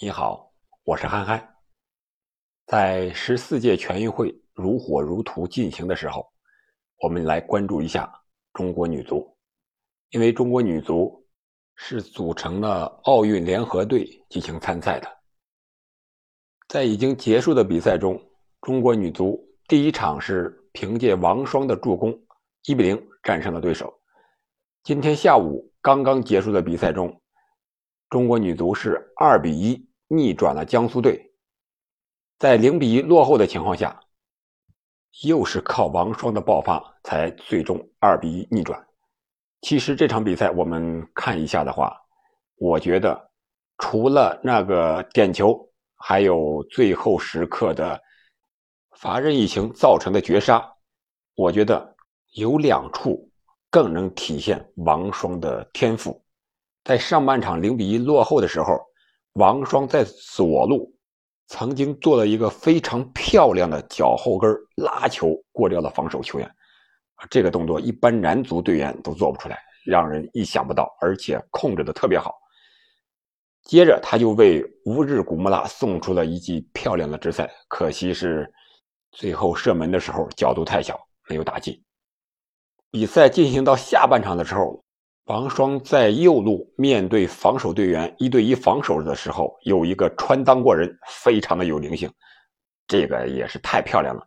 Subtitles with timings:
[0.00, 1.54] 你好，我是憨憨。
[2.66, 6.28] 在十四届全运会如火如荼进行的时候，
[7.00, 8.12] 我们来关注一下
[8.52, 9.38] 中国女足，
[10.10, 11.24] 因为中国女足
[11.76, 15.08] 是组成了奥运联合队进行参赛的。
[16.66, 18.20] 在已经结束的比赛中，
[18.62, 22.12] 中国女足第一场是凭借王霜的助攻，
[22.64, 23.96] 一比零战胜了对手。
[24.82, 27.20] 今天下午刚刚结束的比赛中。
[28.14, 31.32] 中国女足是二比一逆转了江苏队，
[32.38, 34.00] 在零比一落后的情况下，
[35.24, 38.80] 又是靠王霜的爆发才最终二比一逆转。
[39.62, 41.92] 其实这场比赛我们看一下的话，
[42.54, 43.20] 我觉得
[43.78, 48.00] 除了那个点球，还有最后时刻的
[48.92, 50.64] 罚任意球造成的绝杀，
[51.34, 51.96] 我觉得
[52.34, 53.28] 有两处
[53.70, 56.23] 更能体现王霜的天赋。
[56.84, 58.78] 在上半场零比一落后的时候，
[59.32, 60.94] 王霜在左路
[61.46, 66.54] 曾经做了一个非常漂亮的脚后跟拉球过掉了防守球员，
[67.30, 72.34] 这个动作一般男足队员都做不出来，让人意想不到，而且控制的特别好。
[73.62, 78.46] 接着他就为乌日古木拉送出了一记漂亮的直塞，可惜是
[79.12, 81.82] 最后射门的时候角度太小，没有打进。
[82.90, 84.83] 比赛进行到下半场的时候。
[85.26, 92.12] 王霜在右路面对防守队员一对一防守的时候，有一个穿裆过人，非常的有灵性，
[92.86, 94.22] 这个也是太漂亮了。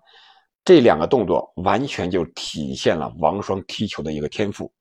[0.65, 4.73] 这两个动作完全就体现了王霜踢球的一个天赋。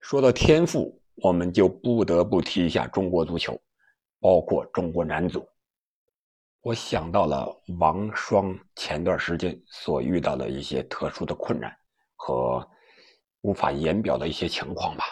[0.00, 3.60] 说到天赋，我们就不得不提一下中国足球，
[4.18, 5.46] 包括中国男足。
[6.62, 11.70] 我想到了王霜前段时间所遇到的一些特殊的困难
[12.16, 12.66] 和。
[13.42, 15.04] 无法言表的一些情况吧，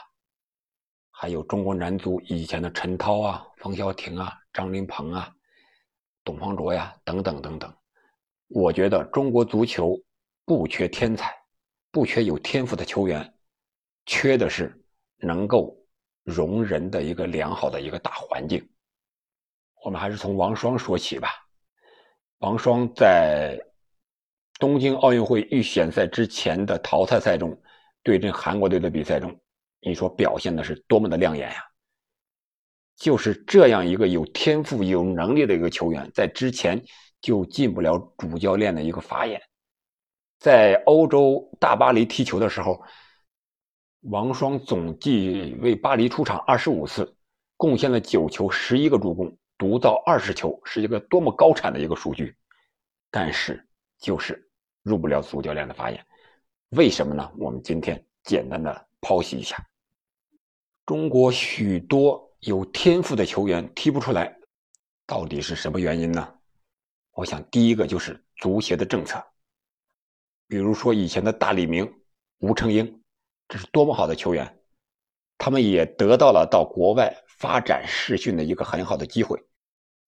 [1.10, 5.32] 还有中国男足以前的陈涛啊、冯潇霆啊、张琳芃啊、
[6.24, 7.74] 董方卓呀等等等等。
[8.46, 10.00] 我觉得中国足球
[10.44, 11.34] 不缺天才，
[11.90, 13.34] 不缺有天赋的球员，
[14.06, 14.80] 缺的是
[15.18, 15.76] 能够
[16.22, 18.64] 容人的一个良好的一个大环境。
[19.84, 21.28] 我们还是从王霜说起吧。
[22.38, 23.58] 王霜在
[24.58, 27.60] 东京奥运会预选赛之前的淘汰赛中。
[28.02, 29.38] 对阵韩国队的比赛中，
[29.80, 31.64] 你说表现的是多么的亮眼呀！
[32.96, 36.82] 就是这样一个有天赋、有能力的一个球员，在之前
[37.20, 39.40] 就进不了主教练的一个法眼。
[40.38, 42.82] 在欧洲大巴黎踢球的时候，
[44.00, 47.16] 王霜总计为巴黎出场二十五次，
[47.56, 52.34] 贡献了九球、十一个助攻，独造二十球，是一个多么高产的一个数据！
[53.10, 53.66] 但是
[53.98, 54.50] 就是
[54.82, 56.06] 入不了主教练的法眼。
[56.70, 57.32] 为什么呢？
[57.36, 59.56] 我们今天简单的剖析一下，
[60.86, 64.38] 中国许多有天赋的球员踢不出来，
[65.04, 66.32] 到底是什么原因呢？
[67.10, 69.20] 我想第一个就是足协的政策，
[70.46, 71.92] 比如说以前的大李明、
[72.38, 73.02] 吴成英，
[73.48, 74.60] 这是多么好的球员，
[75.38, 79.42] 他们也得到了到国外发展试训的一个很好的机会，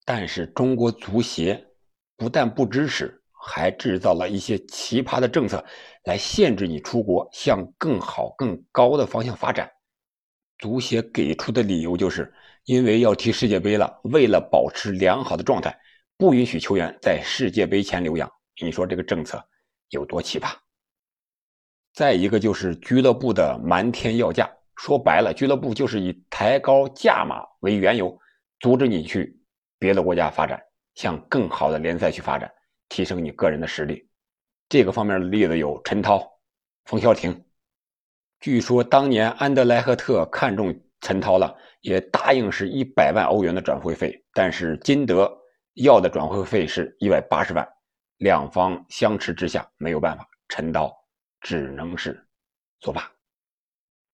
[0.05, 1.67] 但是中国足协
[2.17, 3.22] 不但不支持。
[3.45, 5.63] 还制造了一些奇葩的政策，
[6.05, 9.69] 来限制你出国，向更好、更高的方向发展。
[10.59, 12.33] 足协给出的理由就是，
[12.67, 15.77] 因为要踢世界杯了，为了保持良好的状态，
[16.17, 18.31] 不允许球员在世界杯前留洋。
[18.63, 19.45] 你说这个政策
[19.89, 20.53] 有多奇葩？
[21.93, 28.17] 再一个就是俱乐部的瞒天要价，说白了，俱乐部就是以抬高价码为缘由，
[28.61, 29.37] 阻止你去
[29.81, 30.63] 别的国家发展，
[30.95, 32.49] 向更好的联赛去发展。
[32.93, 34.07] 提升你个人的实力，
[34.69, 36.31] 这个方面的例子有陈涛、
[36.85, 37.43] 冯潇霆。
[38.39, 45.35] 据说当年安德莱赫特看中陈涛了，也答应是一百万欧元的转会费，但是金德
[45.73, 47.67] 要的转会费是一百八十万，
[48.19, 50.95] 两方相持之下没有办法，陈涛
[51.41, 52.23] 只能是
[52.81, 53.11] 作罢。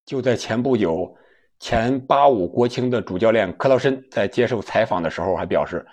[0.05, 1.13] 就在前不久，
[1.59, 5.85] 前八五国青的主教练克劳申在接受采访的时候还表示。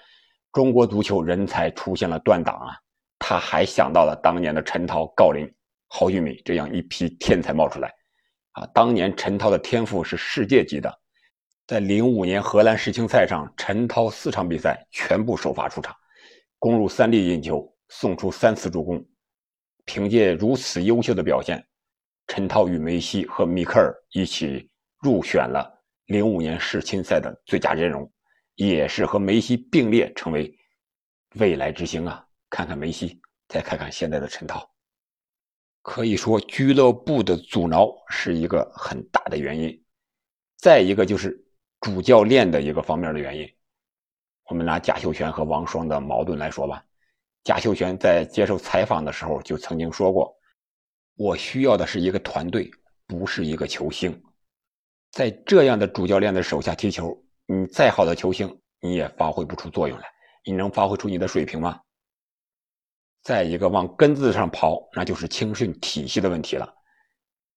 [0.56, 2.80] 中国足球人才出现了断档啊！
[3.20, 5.46] 他还想到了当年的陈涛、郜林、
[5.90, 7.94] 郝俊敏这样一批天才冒出来
[8.54, 8.66] 啊！
[8.68, 10.90] 当年陈涛的天赋是世界级的，
[11.68, 15.94] 在零五年荷兰世青赛上，陈涛四场比赛全部首发出场，
[16.58, 19.06] 攻入三粒进球，送出三次助攻。
[19.84, 21.62] 凭借如此优秀的表现，
[22.28, 24.70] 陈涛与梅西和米克尔一起
[25.02, 25.70] 入选了
[26.06, 28.10] 零五年世青赛的最佳阵容。
[28.56, 30.58] 也是和梅西并列成为
[31.36, 32.26] 未来之星啊！
[32.50, 34.70] 看看梅西，再看看现在的陈涛，
[35.82, 39.84] 可以说俱乐部的阻挠是一个很大的原因。
[40.58, 41.46] 再一个就是
[41.82, 43.48] 主教练的一个方面的原因。
[44.46, 46.84] 我们拿贾秀全和王霜的矛盾来说吧。
[47.44, 50.36] 贾秀全在接受采访的时候就曾经说过
[51.18, 52.72] ：“我需要的是一个团队，
[53.06, 54.24] 不是一个球星。
[55.12, 60.06] 在这样的主教练的手下踢球，你再好的球星，你也发挥不出作用来。
[60.44, 61.80] 你能发挥出你的水平吗？”
[63.24, 66.72] 再一个，往根子上刨，那就是青训体系的问题了。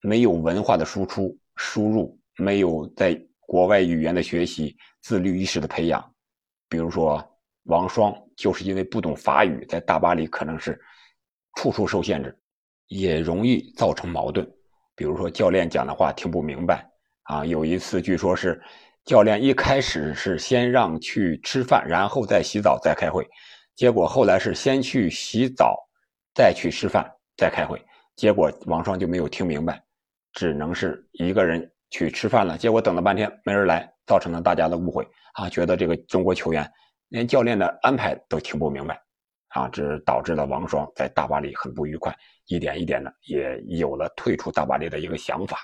[0.01, 6.15] 没有文化的输出输入，没有在国外语言的学习、自律意识的培养，
[6.69, 7.25] 比如说。
[7.65, 10.81] 王霜就是因为不懂法语，在大巴黎可能是
[11.57, 12.35] 处处受限制，
[12.87, 14.51] 也容易造成矛盾。
[14.95, 16.91] 比如说教练讲的话听不明白
[17.25, 17.45] 啊。
[17.45, 18.59] 有一次据说是
[19.09, 23.27] 教练一开始是先让去吃饭，然后再洗澡再开会，
[23.75, 25.75] 结果后来是先去洗澡，
[26.35, 27.83] 再去吃饭再开会，
[28.17, 29.83] 结果王双就没有听明白，
[30.35, 36.71] 只能是一个人去吃饭了，结果等了半天没人来，造成了大家的误会啊，觉得这个中国球员。
[37.09, 39.01] 连教练的安排都听不明白，
[39.55, 42.15] 啊，这导致了王双在大巴黎很不愉快，
[42.49, 45.57] 一点一点的也有了退出大巴黎的一个想法。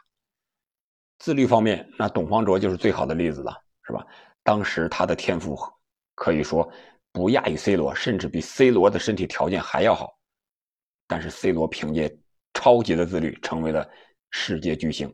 [1.25, 3.50] 自律方面，那董方卓就是最好的例子了，
[3.87, 4.06] 是吧？
[4.43, 5.59] 当时他的天赋
[6.15, 6.71] 可以说
[7.12, 10.15] 不亚于 C 罗，甚至比 C 罗的身体条件还要好，
[11.06, 12.15] 但是 C 罗凭借
[12.53, 13.88] 超级的自律成为了
[14.32, 15.11] 世界巨星，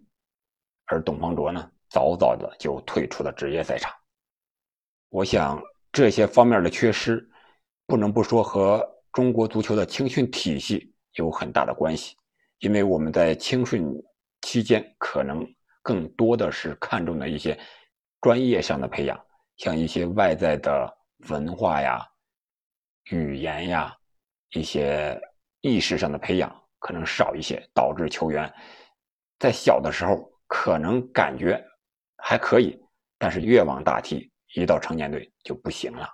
[0.87, 3.93] 而董方卓呢，早早的就退出了职业赛场。
[5.11, 5.63] 我想。
[5.93, 7.29] 这些方面的缺失，
[7.85, 12.15] 不能不说和中国足球的青训体系有很大的关系。
[12.61, 13.93] 因为我们在青训
[14.43, 15.45] 期间，可能
[15.83, 17.59] 更多的是看重的一些
[18.21, 19.19] 专业上的培养，
[19.57, 20.99] 像一些外在的
[21.29, 22.07] 文化呀、
[23.11, 23.97] 语言呀、
[24.53, 25.21] 一些
[25.61, 28.53] 意识上的培养可能少一些，导致球员
[29.39, 31.63] 在小的时候可能感觉
[32.17, 32.79] 还可以，
[33.19, 34.31] 但是越往大踢。
[34.57, 36.09] 一到成年队就不行了，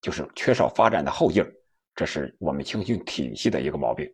[0.00, 1.54] 就是缺少发展的后劲儿，
[1.94, 4.12] 这是我们青训体系的一个毛病。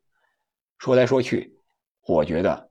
[0.77, 1.59] 说来说去，
[2.07, 2.71] 我觉得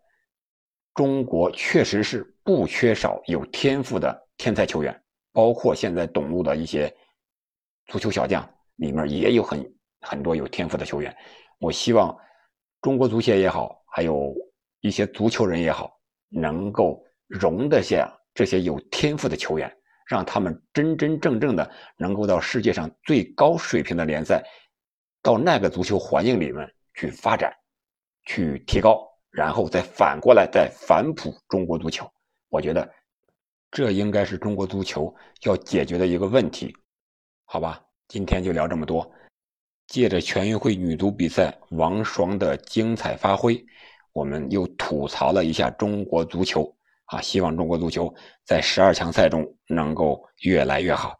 [0.94, 6.94] 中国确实是不缺少有天赋的天才球员，包括现在董路的一些
[7.88, 11.16] 足球小将里面也有很很多有天赋的球员。
[11.60, 12.16] 我希望
[12.82, 14.34] 中国足协也好，还有
[14.82, 15.92] 一些足球人也好，
[16.30, 19.72] 能够容得下这些有天赋的球员。
[20.06, 24.44] 让他们真真正正的能够到世界上最高水平的联赛，
[25.22, 27.52] 到那个足球环境里面去发展，
[28.26, 29.02] 去提高，
[29.34, 32.08] 然后再反过来再反哺中国足球。
[32.50, 32.88] 我觉得
[33.72, 36.72] 这应该是中国足球要解决的一个问题，
[37.46, 37.84] 好吧？
[38.08, 39.12] 今天就聊这么多。
[39.88, 43.60] 借着全运会女足比赛王霜的精彩发挥，
[44.12, 46.72] 我们又吐槽了一下中国足球。
[47.06, 48.14] 啊，希望中国足球
[48.46, 51.20] 在十二强赛中能够越来越好。